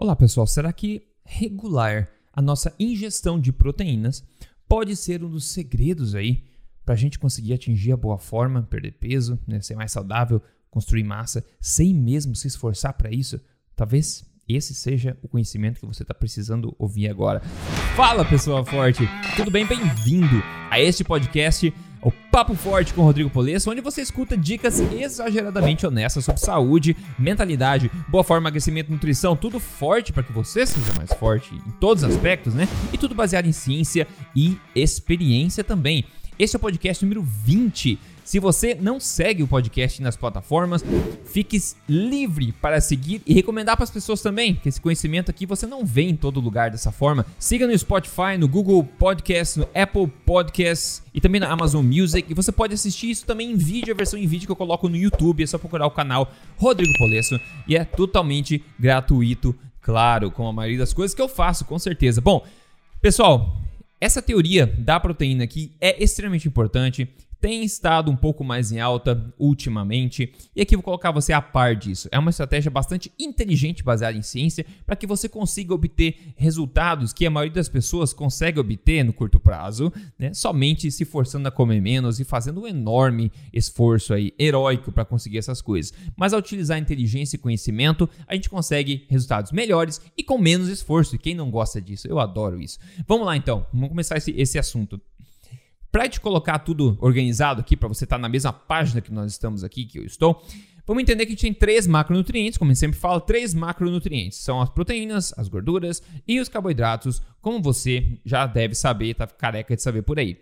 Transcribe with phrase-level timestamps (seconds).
[0.00, 4.22] Olá pessoal, será que regular a nossa ingestão de proteínas
[4.68, 6.44] pode ser um dos segredos aí
[6.84, 10.40] para a gente conseguir atingir a boa forma, perder peso, né, ser mais saudável,
[10.70, 13.40] construir massa, sem mesmo se esforçar para isso?
[13.74, 17.40] Talvez esse seja o conhecimento que você está precisando ouvir agora.
[17.96, 19.02] Fala pessoa forte,
[19.34, 19.66] tudo bem?
[19.66, 20.40] Bem-vindo
[20.70, 26.24] a este podcast o Papo Forte com Rodrigo Polesso, onde você escuta dicas exageradamente honestas
[26.24, 31.54] sobre saúde, mentalidade, boa forma, emagrecimento, nutrição, tudo forte para que você seja mais forte
[31.54, 32.68] em todos os aspectos, né?
[32.92, 36.04] E tudo baseado em ciência e experiência também.
[36.38, 40.84] Esse é o podcast número 20 se você não segue o podcast nas plataformas,
[41.24, 45.66] fique livre para seguir e recomendar para as pessoas também, que esse conhecimento aqui você
[45.66, 47.24] não vê em todo lugar dessa forma.
[47.38, 52.30] Siga no Spotify, no Google Podcasts, no Apple Podcasts e também na Amazon Music.
[52.30, 54.90] E você pode assistir isso também em vídeo, a versão em vídeo que eu coloco
[54.90, 55.42] no YouTube.
[55.42, 60.80] É só procurar o canal Rodrigo Polesso e é totalmente gratuito, claro, como a maioria
[60.80, 62.20] das coisas que eu faço, com certeza.
[62.20, 62.44] Bom,
[63.00, 63.56] pessoal,
[64.00, 67.08] essa teoria da proteína aqui é extremamente importante
[67.40, 71.76] tem estado um pouco mais em alta ultimamente, e aqui vou colocar você a par
[71.76, 72.08] disso.
[72.10, 77.26] É uma estratégia bastante inteligente baseada em ciência para que você consiga obter resultados que
[77.26, 80.32] a maioria das pessoas consegue obter no curto prazo, né?
[80.34, 85.38] somente se forçando a comer menos e fazendo um enorme esforço aí heróico para conseguir
[85.38, 85.92] essas coisas.
[86.16, 91.14] Mas ao utilizar inteligência e conhecimento, a gente consegue resultados melhores e com menos esforço.
[91.14, 92.08] E quem não gosta disso?
[92.08, 92.78] Eu adoro isso.
[93.06, 95.00] Vamos lá então, vamos começar esse, esse assunto.
[95.90, 99.32] Para te colocar tudo organizado aqui, para você estar tá na mesma página que nós
[99.32, 100.42] estamos aqui, que eu estou,
[100.86, 104.38] vamos entender que a gente tem três macronutrientes, como eu sempre falo, três macronutrientes.
[104.38, 109.74] São as proteínas, as gorduras e os carboidratos, como você já deve saber, tá careca
[109.74, 110.38] de saber por aí.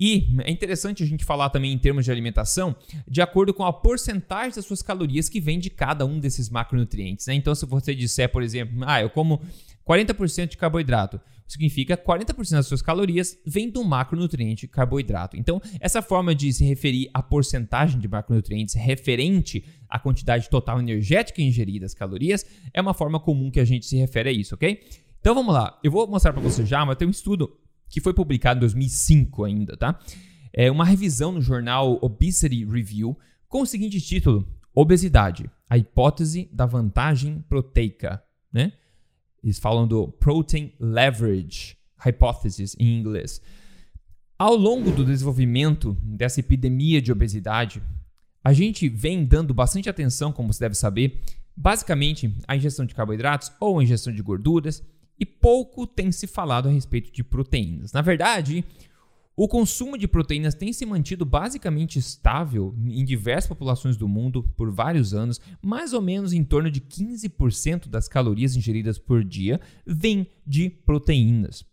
[0.00, 2.74] E é interessante a gente falar também em termos de alimentação,
[3.06, 7.26] de acordo com a porcentagem das suas calorias que vem de cada um desses macronutrientes.
[7.26, 7.34] Né?
[7.34, 9.42] Então, se você disser, por exemplo, ah, eu como
[9.86, 15.36] 40% de carboidrato, significa 40% das suas calorias vem do macronutriente carboidrato.
[15.36, 21.42] Então, essa forma de se referir à porcentagem de macronutrientes referente à quantidade total energética
[21.42, 24.80] ingerida, as calorias, é uma forma comum que a gente se refere a isso, ok?
[25.20, 27.58] Então vamos lá, eu vou mostrar para você já, mas tem um estudo
[27.88, 29.98] que foi publicado em 2005 ainda, tá?
[30.52, 33.18] É uma revisão no jornal Obesity Review
[33.48, 38.22] com o seguinte título: Obesidade, a hipótese da vantagem proteica,
[38.52, 38.72] né?
[39.42, 43.40] Eles falam do Protein Leverage Hypothesis em inglês.
[44.38, 47.82] Ao longo do desenvolvimento dessa epidemia de obesidade,
[48.42, 51.20] a gente vem dando bastante atenção, como você deve saber,
[51.54, 54.82] basicamente à ingestão de carboidratos ou à ingestão de gorduras
[55.18, 57.92] e pouco tem se falado a respeito de proteínas.
[57.92, 58.64] Na verdade,
[59.42, 64.70] o consumo de proteínas tem se mantido basicamente estável em diversas populações do mundo por
[64.70, 70.26] vários anos, mais ou menos em torno de 15% das calorias ingeridas por dia vêm
[70.46, 71.64] de proteínas.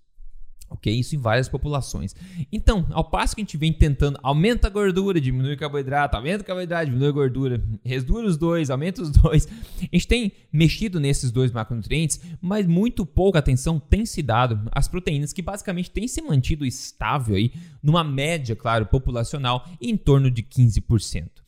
[0.69, 0.93] Ok?
[0.93, 2.15] Isso em várias populações.
[2.51, 6.43] Então, ao passo que a gente vem tentando aumenta a gordura, diminui o carboidrato, aumenta
[6.43, 9.47] o carboidrato, diminui a gordura, reduz os dois, aumenta os dois.
[9.81, 14.87] A gente tem mexido nesses dois macronutrientes, mas muito pouca atenção tem se dado às
[14.87, 17.51] proteínas que basicamente têm se mantido estável aí
[17.81, 21.46] numa média, claro, populacional em torno de 15%.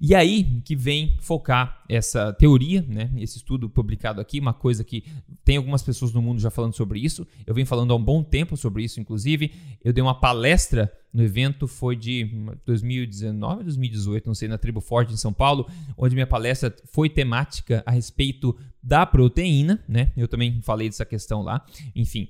[0.00, 3.10] E aí que vem focar essa teoria, né?
[3.18, 5.04] Esse estudo publicado aqui, uma coisa que
[5.44, 7.26] tem algumas pessoas no mundo já falando sobre isso.
[7.46, 9.52] Eu venho falando há um bom tempo sobre isso, inclusive.
[9.84, 12.30] Eu dei uma palestra no evento, foi de
[12.64, 15.68] 2019, 2018, não sei, na Tribo Forte em São Paulo,
[15.98, 20.12] onde minha palestra foi temática a respeito da proteína, né?
[20.16, 21.64] Eu também falei dessa questão lá.
[21.94, 22.28] Enfim.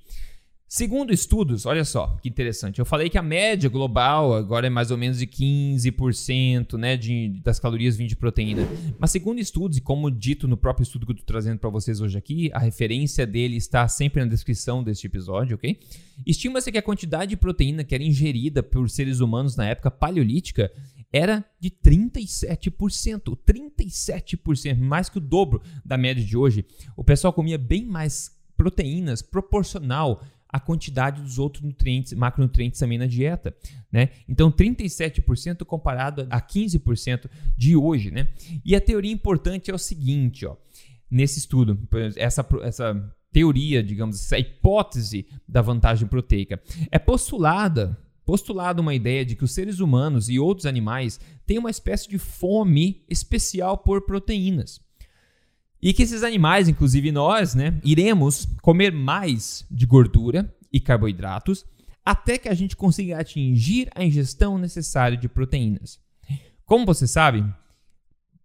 [0.73, 2.79] Segundo estudos, olha só que interessante.
[2.79, 7.41] Eu falei que a média global agora é mais ou menos de 15% né, de,
[7.43, 8.63] das calorias vindo de proteína.
[8.97, 12.01] Mas segundo estudos, e como dito no próprio estudo que eu estou trazendo para vocês
[12.01, 15.77] hoje aqui, a referência dele está sempre na descrição deste episódio, ok?
[16.25, 20.71] Estima-se que a quantidade de proteína que era ingerida por seres humanos na época paleolítica
[21.13, 23.37] era de 37%.
[23.45, 26.65] 37%, mais que o dobro da média de hoje.
[26.97, 33.07] O pessoal comia bem mais proteínas proporcional a quantidade dos outros nutrientes, macronutrientes também na
[33.07, 33.55] dieta,
[33.91, 34.11] né?
[34.29, 38.29] Então 37% comparado a 15% de hoje, né?
[38.65, 40.57] E a teoria importante é o seguinte, ó,
[41.11, 41.79] nesse estudo,
[42.17, 46.61] essa essa teoria, digamos, essa hipótese da vantagem proteica
[46.91, 51.71] é postulada postulada uma ideia de que os seres humanos e outros animais têm uma
[51.71, 54.81] espécie de fome especial por proteínas.
[55.83, 61.65] E que esses animais, inclusive nós, né, iremos comer mais de gordura e carboidratos
[62.05, 65.99] até que a gente consiga atingir a ingestão necessária de proteínas.
[66.65, 67.45] Como você sabe,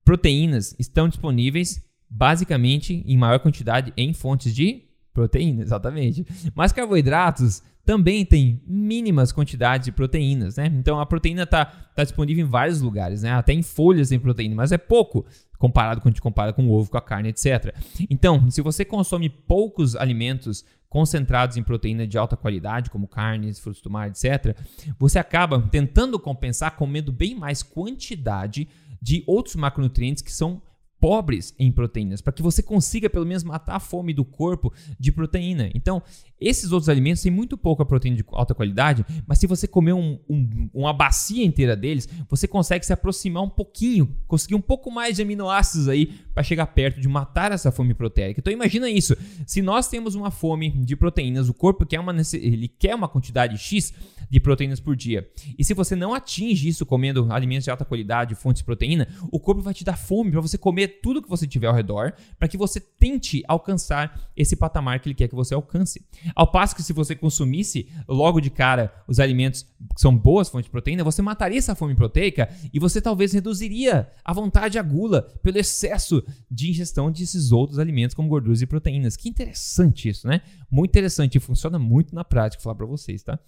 [0.03, 4.83] proteínas estão disponíveis basicamente em maior quantidade em fontes de
[5.13, 6.25] proteína, exatamente.
[6.53, 10.65] Mas carboidratos também tem mínimas quantidades de proteínas, né?
[10.67, 13.31] Então a proteína está tá disponível em vários lugares, né?
[13.31, 15.25] Até em folhas tem proteína, mas é pouco
[15.57, 17.73] comparado quando a gente compara com o ovo, com a carne, etc.
[18.09, 23.81] Então, se você consome poucos alimentos concentrados em proteína de alta qualidade, como carnes, frutos
[23.81, 24.57] do mar, etc.,
[24.97, 28.67] você acaba tentando compensar comendo bem mais quantidade
[29.01, 30.61] de outros macronutrientes que são
[31.05, 35.11] pobres em proteínas, para que você consiga pelo menos matar a fome do corpo de
[35.11, 35.69] proteína.
[35.75, 36.01] Então,
[36.41, 40.19] esses outros alimentos têm muito pouca proteína de alta qualidade, mas se você comer um,
[40.27, 45.15] um, uma bacia inteira deles, você consegue se aproximar um pouquinho, conseguir um pouco mais
[45.15, 48.39] de aminoácidos aí para chegar perto de matar essa fome proteica.
[48.39, 49.15] Então imagina isso,
[49.45, 53.59] se nós temos uma fome de proteínas, o corpo quer uma, ele quer uma quantidade
[53.59, 53.93] X
[54.27, 58.33] de proteínas por dia, e se você não atinge isso comendo alimentos de alta qualidade,
[58.33, 61.47] fontes de proteína, o corpo vai te dar fome para você comer tudo que você
[61.47, 65.53] tiver ao redor, para que você tente alcançar esse patamar que ele quer que você
[65.53, 66.05] alcance.
[66.35, 70.65] Ao passo que se você consumisse logo de cara os alimentos que são boas fontes
[70.65, 75.21] de proteína, você mataria essa fome proteica e você talvez reduziria a vontade à gula
[75.43, 79.15] pelo excesso de ingestão desses outros alimentos como gorduras e proteínas.
[79.15, 80.41] Que interessante isso, né?
[80.69, 83.39] Muito interessante e funciona muito na prática, vou falar para vocês, tá?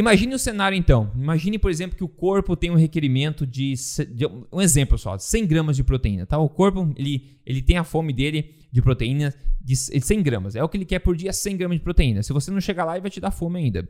[0.00, 1.12] Imagine o cenário então.
[1.14, 3.74] Imagine, por exemplo, que o corpo tem um requerimento de,
[4.08, 6.38] de, um exemplo só, 100 gramas de proteína, tá?
[6.38, 10.56] O corpo ele, ele tem a fome dele de proteína de 100 gramas.
[10.56, 12.22] É o que ele quer por dia, 100 gramas de proteína.
[12.22, 13.86] Se você não chegar lá, ele vai te dar fome ainda.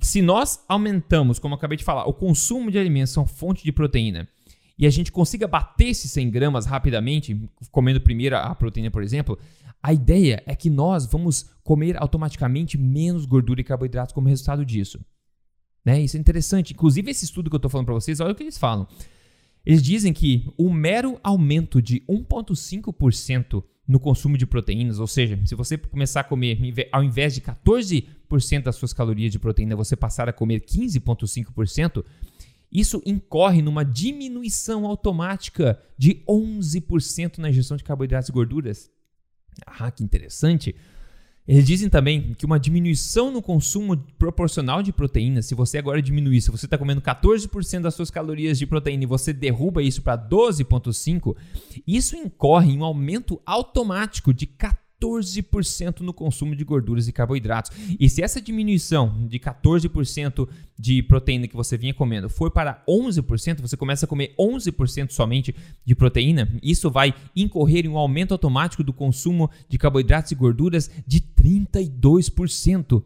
[0.00, 3.70] Se nós aumentamos, como eu acabei de falar, o consumo de alimentos são fonte de
[3.70, 4.28] proteína
[4.76, 7.40] e a gente consiga bater esses 100 gramas rapidamente,
[7.70, 9.38] comendo primeiro a proteína, por exemplo,
[9.80, 14.98] a ideia é que nós vamos comer automaticamente menos gordura e carboidratos como resultado disso.
[15.86, 16.00] Né?
[16.00, 16.72] Isso é interessante.
[16.72, 18.88] Inclusive, esse estudo que eu estou falando para vocês, olha o que eles falam.
[19.64, 25.54] Eles dizem que o mero aumento de 1,5% no consumo de proteínas, ou seja, se
[25.54, 26.58] você começar a comer,
[26.90, 32.04] ao invés de 14% das suas calorias de proteína, você passar a comer 15,5%,
[32.70, 38.90] isso incorre numa diminuição automática de 11% na ingestão de carboidratos e gorduras.
[39.64, 40.74] Ah, que interessante!
[41.48, 46.40] Eles dizem também que uma diminuição no consumo proporcional de proteína, se você agora diminuir,
[46.40, 50.18] se você está comendo 14% das suas calorias de proteína e você derruba isso para
[50.18, 51.36] 12,5%,
[51.86, 54.85] isso incorre em um aumento automático de 14%.
[55.00, 57.70] 14% no consumo de gorduras e carboidratos.
[57.98, 60.48] E se essa diminuição de 14%
[60.78, 65.54] de proteína que você vinha comendo for para 11%, você começa a comer 11% somente
[65.84, 70.90] de proteína, isso vai incorrer em um aumento automático do consumo de carboidratos e gorduras
[71.06, 73.02] de 32%.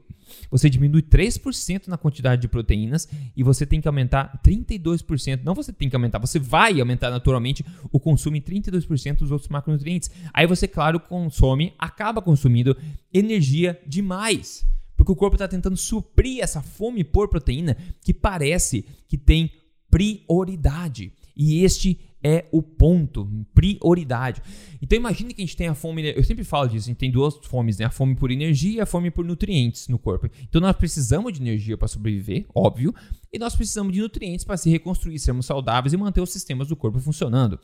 [0.51, 5.41] Você diminui 3% na quantidade de proteínas e você tem que aumentar 32%.
[5.45, 9.49] Não você tem que aumentar, você vai aumentar naturalmente o consumo em 32% dos outros
[9.49, 10.11] macronutrientes.
[10.33, 12.77] Aí você, claro, consome, acaba consumindo
[13.13, 14.67] energia demais.
[14.97, 19.51] Porque o corpo está tentando suprir essa fome por proteína que parece que tem
[19.91, 21.13] prioridade.
[21.35, 24.43] E este é o ponto, prioridade.
[24.81, 27.11] Então imagine que a gente tem a fome, eu sempre falo disso, a gente tem
[27.11, 27.87] duas fomes, né?
[27.87, 30.29] A fome por energia e a fome por nutrientes no corpo.
[30.43, 32.95] Então nós precisamos de energia para sobreviver, óbvio,
[33.33, 36.77] e nós precisamos de nutrientes para se reconstruir, sermos saudáveis e manter os sistemas do
[36.77, 37.59] corpo funcionando.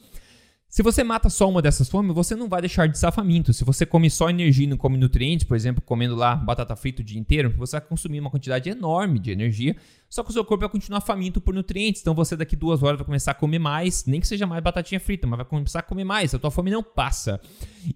[0.76, 3.50] Se você mata só uma dessas fomes, você não vai deixar de estar faminto.
[3.50, 7.00] Se você come só energia e não come nutrientes, por exemplo, comendo lá batata frita
[7.00, 9.74] o dia inteiro, você vai consumir uma quantidade enorme de energia,
[10.06, 12.02] só que o seu corpo vai continuar faminto por nutrientes.
[12.02, 15.00] Então você daqui duas horas vai começar a comer mais, nem que seja mais batatinha
[15.00, 16.34] frita, mas vai começar a comer mais.
[16.34, 17.40] A tua fome não passa.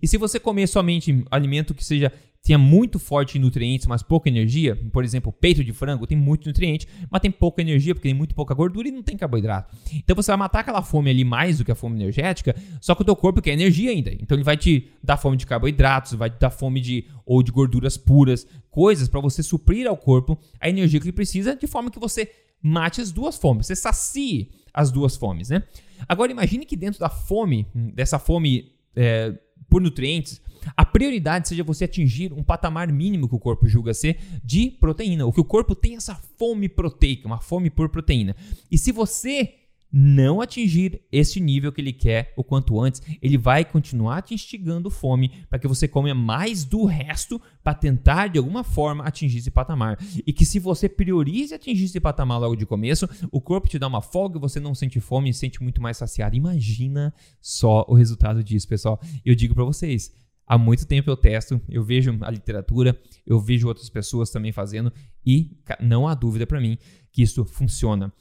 [0.01, 2.11] E se você comer somente alimento que seja
[2.43, 6.47] tinha muito forte em nutrientes, mas pouca energia, por exemplo, peito de frango tem muito
[6.47, 9.77] nutriente, mas tem pouca energia porque tem muito pouca gordura e não tem carboidrato.
[9.95, 13.03] Então você vai matar aquela fome ali mais do que a fome energética, só que
[13.03, 14.11] o teu corpo quer energia ainda.
[14.13, 17.53] Então ele vai te dar fome de carboidratos, vai te dar fome de ou de
[17.53, 21.91] gorduras puras, coisas para você suprir ao corpo a energia que ele precisa, de forma
[21.91, 22.31] que você
[22.63, 25.63] mate as duas fomes, você sacie as duas fomes, né?
[26.09, 29.35] Agora imagine que dentro da fome, dessa fome é,
[29.69, 30.41] por nutrientes,
[30.77, 35.25] a prioridade seja você atingir um patamar mínimo que o corpo julga ser de proteína,
[35.25, 38.37] ou que o corpo tem essa fome proteica, uma fome por proteína.
[38.71, 39.60] E se você
[39.93, 44.91] não atingir esse nível que ele quer o quanto antes, ele vai continuar te instigando
[44.91, 49.51] fome para que você come mais do resto para tentar de alguma forma atingir esse
[49.51, 49.99] patamar.
[50.27, 53.87] E que se você priorize atingir esse patamar logo de começo, o corpo te dá
[53.87, 56.37] uma folga, você não sente fome e sente muito mais saciado.
[56.37, 59.01] Imagina só o resultado disso, pessoal.
[59.25, 60.15] Eu digo para vocês,
[60.47, 64.93] há muito tempo eu testo, eu vejo a literatura, eu vejo outras pessoas também fazendo
[65.27, 66.79] e não há dúvida para mim
[67.13, 68.13] que isso funciona.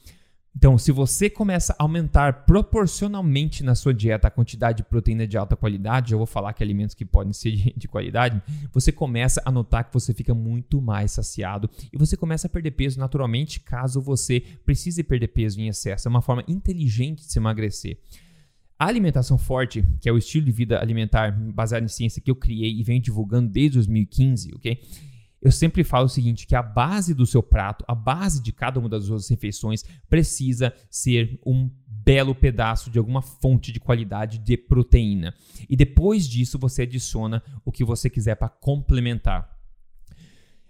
[0.56, 5.38] Então, se você começa a aumentar proporcionalmente na sua dieta a quantidade de proteína de
[5.38, 8.42] alta qualidade, eu vou falar que alimentos que podem ser de qualidade,
[8.72, 12.72] você começa a notar que você fica muito mais saciado e você começa a perder
[12.72, 16.08] peso naturalmente caso você precise perder peso em excesso.
[16.08, 17.98] É uma forma inteligente de se emagrecer.
[18.76, 22.34] A alimentação forte, que é o estilo de vida alimentar baseado em ciência que eu
[22.34, 24.80] criei e venho divulgando desde 2015, ok?
[25.42, 28.78] Eu sempre falo o seguinte, que a base do seu prato, a base de cada
[28.78, 34.56] uma das suas refeições precisa ser um belo pedaço de alguma fonte de qualidade de
[34.56, 35.34] proteína.
[35.68, 39.56] E depois disso você adiciona o que você quiser para complementar.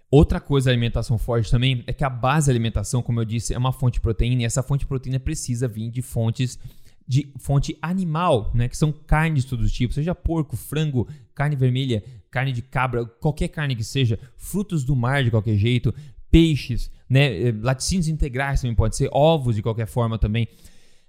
[0.09, 3.53] Outra coisa da alimentação forte também é que a base da alimentação, como eu disse,
[3.53, 6.59] é uma fonte de proteína e essa fonte de proteína precisa vir de fontes
[7.07, 11.57] de fonte animal, né, que são carnes de todos os tipos, seja porco, frango, carne
[11.57, 15.93] vermelha, carne de cabra, qualquer carne que seja, frutos do mar de qualquer jeito,
[16.31, 20.47] peixes, né, eh, laticínios integrais também pode ser, ovos de qualquer forma também.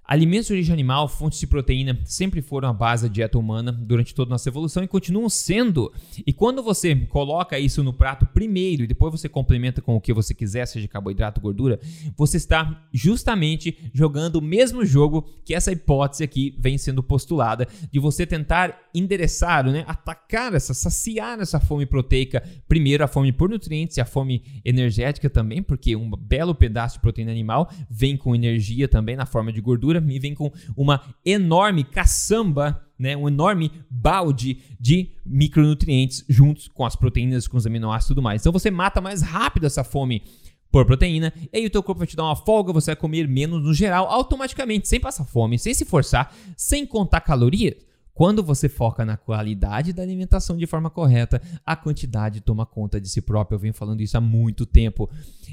[0.04, 4.12] Alimentos de origem animal, fontes de proteína, sempre foram a base da dieta humana durante
[4.12, 5.92] toda a nossa evolução e continuam sendo.
[6.26, 10.12] E quando você coloca isso no prato primeiro e depois você complementa com o que
[10.12, 11.78] você quiser, seja carboidrato, gordura,
[12.16, 18.00] você está justamente jogando o mesmo jogo que essa hipótese aqui vem sendo postulada de
[18.00, 23.96] você tentar endereçar, né, atacar essa, saciar essa fome proteica, primeiro a fome por nutrientes
[23.96, 28.88] e a fome energética também, porque um belo pedaço de proteína animal vem com energia
[28.88, 34.58] também na forma de gordura me vem com uma enorme caçamba, né, um enorme balde
[34.78, 38.42] de micronutrientes juntos com as proteínas, com os aminoácidos e tudo mais.
[38.42, 40.22] Então você mata mais rápido essa fome
[40.70, 43.28] por proteína, e aí o teu corpo vai te dar uma folga, você vai comer
[43.28, 47.74] menos no geral, automaticamente, sem passar fome, sem se forçar, sem contar calorias.
[48.14, 53.08] Quando você foca na qualidade da alimentação de forma correta, a quantidade toma conta de
[53.08, 53.56] si própria.
[53.56, 55.08] Eu venho falando isso há muito tempo.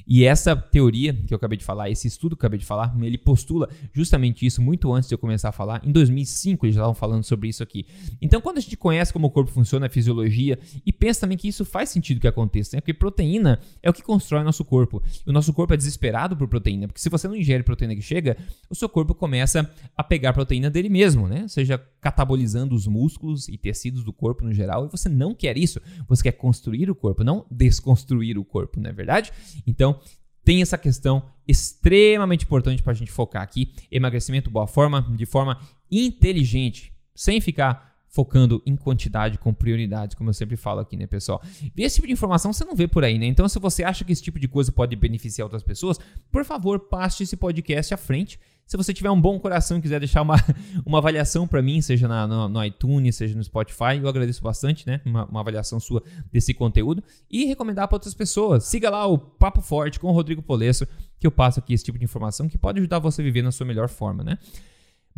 [0.05, 2.93] E essa teoria que eu acabei de falar, esse estudo que eu acabei de falar,
[3.01, 5.81] ele postula justamente isso muito antes de eu começar a falar.
[5.85, 7.85] Em 2005 eles estavam falando sobre isso aqui.
[8.21, 11.47] Então, quando a gente conhece como o corpo funciona, a fisiologia, e pensa também que
[11.47, 12.81] isso faz sentido que aconteça, né?
[12.81, 15.01] porque proteína é o que constrói nosso corpo.
[15.25, 18.01] E o nosso corpo é desesperado por proteína, porque se você não ingere proteína que
[18.01, 18.35] chega,
[18.69, 21.47] o seu corpo começa a pegar proteína dele mesmo, né?
[21.47, 25.81] Seja catabolizando os músculos e tecidos do corpo no geral, e você não quer isso.
[26.07, 29.31] Você quer construir o corpo, não desconstruir o corpo, não é verdade?
[29.65, 29.99] Então,
[30.43, 35.59] tem essa questão extremamente importante para a gente focar aqui: emagrecimento, boa forma, de forma
[35.91, 41.41] inteligente, sem ficar focando em quantidade com prioridade, como eu sempre falo aqui, né, pessoal?
[41.75, 43.25] E esse tipo de informação você não vê por aí, né?
[43.25, 45.99] Então, se você acha que esse tipo de coisa pode beneficiar outras pessoas,
[46.31, 48.39] por favor, passe esse podcast à frente
[48.69, 50.35] se você tiver um bom coração e quiser deixar uma,
[50.85, 54.85] uma avaliação para mim, seja na, no, no, iTunes, seja no Spotify, eu agradeço bastante,
[54.85, 55.01] né?
[55.03, 58.65] Uma, uma avaliação sua desse conteúdo e recomendar para outras pessoas.
[58.65, 60.87] Siga lá o Papo Forte com o Rodrigo Polesso,
[61.19, 63.51] que eu passo aqui esse tipo de informação que pode ajudar você a viver na
[63.51, 64.37] sua melhor forma, né?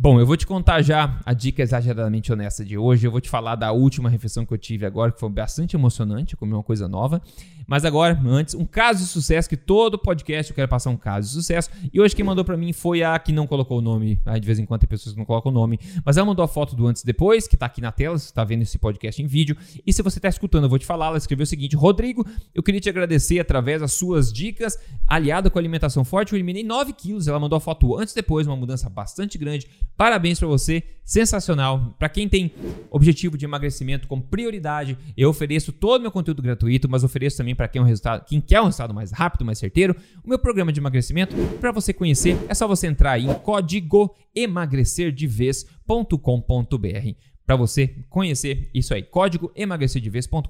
[0.02, 3.06] Bom, eu vou te contar já a dica exageradamente honesta de hoje.
[3.06, 6.36] Eu vou te falar da última refeição que eu tive agora, que foi bastante emocionante,
[6.36, 7.22] comi uma coisa nova.
[7.68, 11.28] Mas agora, antes, um caso de sucesso, que todo podcast eu quero passar um caso
[11.28, 11.70] de sucesso.
[11.92, 14.20] E hoje quem mandou para mim foi a que não colocou o nome.
[14.26, 15.78] Aí de vez em quando tem pessoas que não colocam o nome.
[16.04, 18.32] Mas ela mandou a foto do antes e depois, que tá aqui na tela, você
[18.32, 19.56] tá vendo esse podcast em vídeo.
[19.86, 22.62] E se você tá escutando, eu vou te falar, ela escreveu o seguinte: Rodrigo, eu
[22.62, 26.92] queria te agradecer através das suas dicas, aliada com a alimentação forte, eu eliminei 9
[26.92, 27.28] quilos.
[27.28, 29.68] Ela mandou a foto antes e depois, uma mudança bastante grande.
[29.96, 31.94] Parabéns para você, sensacional.
[31.98, 32.52] Para quem tem
[32.90, 37.54] objetivo de emagrecimento como prioridade, eu ofereço todo o meu conteúdo gratuito, mas ofereço também
[37.54, 39.94] para quem, é um resultado, quem quer um resultado mais rápido, mais certeiro,
[40.24, 41.36] o meu programa de emagrecimento.
[41.60, 49.02] Para você conhecer, é só você entrar em código emagrecerdevez.com.br para você conhecer isso aí.
[49.02, 50.46] Código emagrecerdevez.com.br,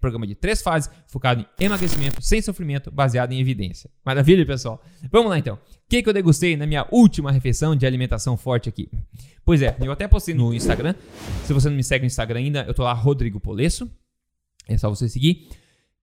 [0.00, 3.90] programa de três fases, focado em emagrecimento sem sofrimento, baseado em evidência.
[4.04, 4.82] Maravilha, pessoal?
[5.10, 5.54] Vamos lá então.
[5.54, 8.88] O que, que eu degustei na minha última refeição de alimentação forte aqui?
[9.44, 10.94] Pois é, eu até postei no Instagram.
[11.44, 13.90] Se você não me segue no Instagram ainda, eu tô lá, Rodrigo Polesso.
[14.66, 15.48] É só você seguir.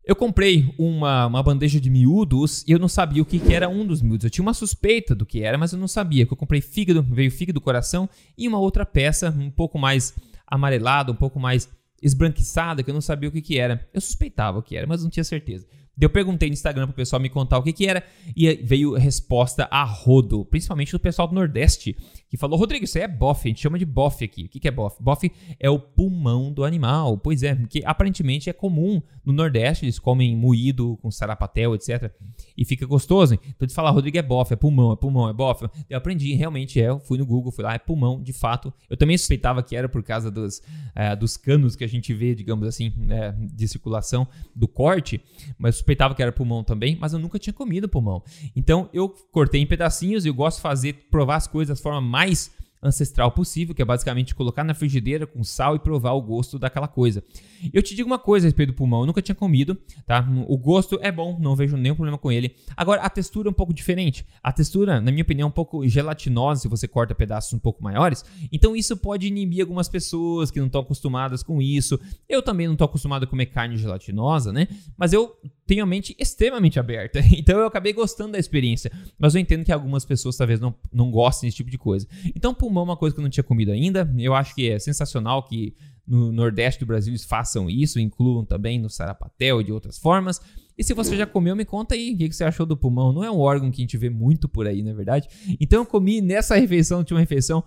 [0.04, 3.70] Eu comprei uma, uma bandeja de miúdos e eu não sabia o que, que, era
[3.70, 4.24] um dos miúdos.
[4.24, 6.24] Eu tinha uma suspeita do que era, mas eu não sabia.
[6.24, 10.16] Eu comprei fígado, veio fígado, coração e uma outra peça um pouco mais
[10.48, 11.70] amarelada, um pouco mais
[12.02, 13.88] esbranquiçada, que eu não sabia o que, que era.
[13.94, 15.68] Eu suspeitava o que era, mas não tinha certeza.
[16.02, 18.04] Eu perguntei no Instagram pro pessoal me contar o que, que era
[18.36, 21.96] e veio resposta a rodo, principalmente do pessoal do Nordeste,
[22.28, 24.46] que falou: Rodrigo, isso aí é bofe, a gente chama de bofe aqui.
[24.46, 25.02] O que, que é bofe?
[25.02, 27.20] Bofe é o pulmão do animal.
[27.20, 32.12] Pois é, que aparentemente é comum no Nordeste, eles comem moído com sarapatel, etc.
[32.58, 33.38] E fica gostoso.
[33.48, 35.70] Então de falar, Rodrigo, é bofe, é pulmão, é pulmão, é bofe.
[35.88, 36.90] Eu aprendi, realmente é.
[36.90, 38.74] Eu fui no Google, fui lá, é pulmão, de fato.
[38.90, 40.64] Eu também suspeitava que era por causa dos,
[40.96, 45.22] é, dos canos que a gente vê, digamos assim, é, de circulação do corte,
[45.60, 48.24] mas suspeitava que era pulmão também, mas eu nunca tinha comido pulmão.
[48.56, 52.02] Então eu cortei em pedacinhos e eu gosto de fazer, provar as coisas da forma
[52.02, 56.58] mais ancestral possível, que é basicamente colocar na frigideira com sal e provar o gosto
[56.58, 57.24] daquela coisa.
[57.72, 60.28] Eu te digo uma coisa a respeito do pulmão, eu nunca tinha comido, tá?
[60.48, 62.56] O gosto é bom, não vejo nenhum problema com ele.
[62.76, 64.26] Agora, a textura é um pouco diferente.
[64.42, 67.84] A textura, na minha opinião, é um pouco gelatinosa se você corta pedaços um pouco
[67.84, 68.26] maiores.
[68.52, 72.00] Então, isso pode inibir algumas pessoas que não estão acostumadas com isso.
[72.28, 74.68] Eu também não estou acostumado a comer carne gelatinosa, né?
[74.98, 75.36] Mas eu
[75.72, 77.22] tenho a mente extremamente aberta.
[77.32, 78.92] Então, eu acabei gostando da experiência.
[79.18, 82.06] Mas eu entendo que algumas pessoas talvez não, não gostem desse tipo de coisa.
[82.36, 84.14] Então, pulmão é uma coisa que eu não tinha comido ainda.
[84.18, 85.74] Eu acho que é sensacional que
[86.06, 90.42] no Nordeste do Brasil eles façam isso, incluam também no sarapatel e de outras formas.
[90.78, 93.14] E se você já comeu, me conta aí o que você achou do pulmão.
[93.14, 95.30] Não é um órgão que a gente vê muito por aí, não é verdade?
[95.60, 97.64] Então eu comi nessa refeição, tinha uma refeição,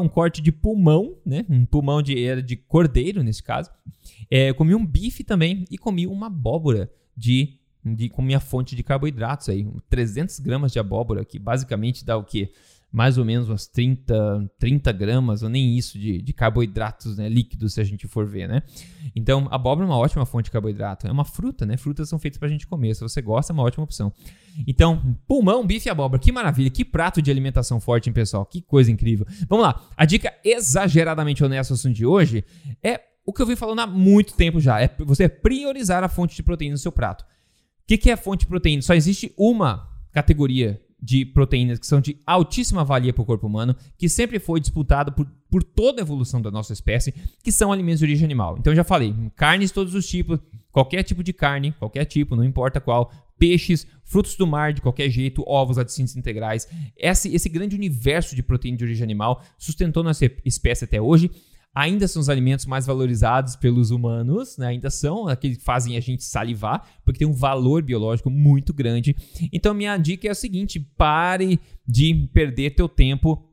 [0.00, 1.44] um corte de pulmão, né?
[1.48, 3.70] Um pulmão de, era de cordeiro, nesse caso.
[4.30, 8.74] É, eu comi um bife também e comi uma abóbora de, de com minha fonte
[8.76, 9.66] de carboidratos aí.
[9.88, 12.50] 300 gramas de abóbora, que basicamente dá o quê?
[12.94, 17.74] mais ou menos umas 30, 30 gramas, ou nem isso, de, de carboidratos né, líquidos,
[17.74, 18.62] se a gente for ver, né?
[19.16, 21.08] Então, a abóbora é uma ótima fonte de carboidrato.
[21.08, 21.76] É uma fruta, né?
[21.76, 22.94] Frutas são feitas pra gente comer.
[22.94, 24.12] Se você gosta, é uma ótima opção.
[24.64, 26.22] Então, pulmão, bife e abóbora.
[26.22, 28.46] Que maravilha, que prato de alimentação forte, hein, pessoal?
[28.46, 29.26] Que coisa incrível.
[29.48, 29.84] Vamos lá.
[29.96, 32.44] A dica exageradamente honesta assunto de hoje
[32.80, 34.80] é o que eu venho falando há muito tempo já.
[34.80, 37.22] É você priorizar a fonte de proteína no seu prato.
[37.22, 38.82] O que, que é fonte de proteína?
[38.82, 43.76] Só existe uma categoria de proteínas que são de altíssima valia para o corpo humano,
[43.98, 47.12] que sempre foi disputado por, por toda a evolução da nossa espécie,
[47.42, 48.56] que são alimentos de origem animal.
[48.58, 50.38] Então eu já falei, carnes de todos os tipos,
[50.72, 55.10] qualquer tipo de carne, qualquer tipo, não importa qual, peixes, frutos do mar de qualquer
[55.10, 56.66] jeito, ovos, laticínios integrais.
[56.96, 61.30] Esse, esse grande universo de proteína de origem animal sustentou nossa espécie até hoje
[61.74, 64.68] ainda são os alimentos mais valorizados pelos humanos, né?
[64.68, 69.16] ainda são aqueles que fazem a gente salivar, porque tem um valor biológico muito grande.
[69.52, 73.50] Então, minha dica é a seguinte: pare de perder teu tempo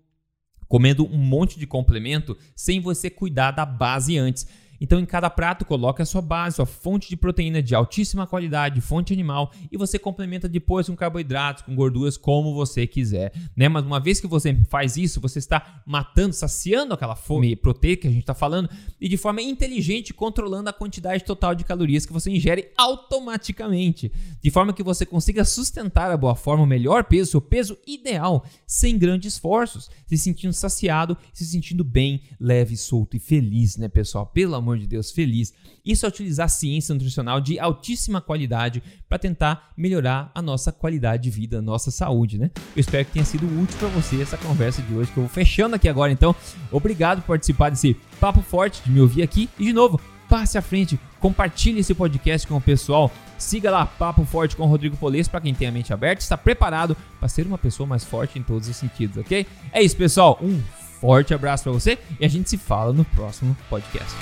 [0.67, 4.47] comendo um monte de complemento sem você cuidar da base antes.
[4.81, 8.81] Então, em cada prato, coloque a sua base, sua fonte de proteína de altíssima qualidade,
[8.81, 13.31] fonte animal, e você complementa depois com carboidratos, com gorduras, como você quiser.
[13.55, 13.69] Né?
[13.69, 18.07] Mas uma vez que você faz isso, você está matando, saciando aquela fome proteica que
[18.07, 18.67] a gente está falando,
[18.99, 24.11] e de forma inteligente, controlando a quantidade total de calorias que você ingere automaticamente.
[24.41, 28.43] De forma que você consiga sustentar a boa forma, o melhor peso, seu peso ideal,
[28.65, 34.25] sem grandes esforços, se sentindo saciado, se sentindo bem, leve, solto e feliz, né, pessoal?
[34.25, 35.53] Pelo amor amor de Deus, feliz.
[35.85, 41.29] Isso é utilizar ciência nutricional de altíssima qualidade para tentar melhorar a nossa qualidade de
[41.29, 42.51] vida, a nossa saúde, né?
[42.75, 45.29] Eu espero que tenha sido útil para você essa conversa de hoje que eu vou
[45.29, 46.11] fechando aqui agora.
[46.11, 46.35] Então,
[46.71, 49.49] obrigado por participar desse papo forte, de me ouvir aqui.
[49.59, 53.11] E de novo, passe à frente, compartilhe esse podcast com o pessoal.
[53.37, 56.95] Siga lá Papo Forte com Rodrigo Polês para quem tem a mente aberta, está preparado
[57.19, 59.47] para ser uma pessoa mais forte em todos os sentidos, ok?
[59.73, 60.37] É isso, pessoal.
[60.39, 60.61] Um
[61.01, 64.15] forte abraço para você e a gente se fala no próximo podcast.